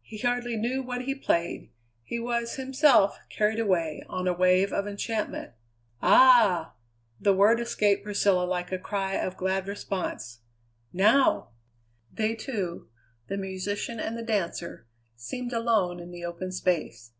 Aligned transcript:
He 0.00 0.16
hardly 0.16 0.56
knew 0.56 0.82
what 0.82 1.02
he 1.02 1.14
played; 1.14 1.70
he 2.02 2.18
was 2.18 2.54
himself, 2.54 3.18
carried 3.28 3.58
away 3.60 4.02
on 4.08 4.26
a 4.26 4.32
wave 4.32 4.72
of 4.72 4.86
enchantment. 4.88 5.52
"Ah!" 6.00 6.72
The 7.20 7.34
word 7.34 7.60
escaped 7.60 8.02
Priscilla 8.02 8.44
like 8.44 8.72
a 8.72 8.78
cry 8.78 9.16
of 9.16 9.36
glad 9.36 9.68
response. 9.68 10.38
"Now!" 10.94 11.50
They 12.10 12.34
two, 12.34 12.88
the 13.28 13.36
musician 13.36 14.00
and 14.00 14.16
the 14.16 14.22
dancer, 14.22 14.86
seemed 15.14 15.52
alone 15.52 16.00
in 16.00 16.10
the 16.10 16.24
open 16.24 16.52
space. 16.52 17.12